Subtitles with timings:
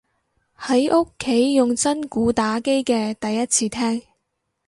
[0.57, 4.01] 喺屋企用真鼓打機嘅第一次聽